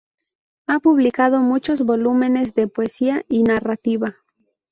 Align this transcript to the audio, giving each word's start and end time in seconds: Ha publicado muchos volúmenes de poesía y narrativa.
Ha 0.65 0.79
publicado 0.79 1.41
muchos 1.41 1.85
volúmenes 1.85 2.55
de 2.55 2.67
poesía 2.67 3.23
y 3.29 3.43
narrativa. 3.43 4.15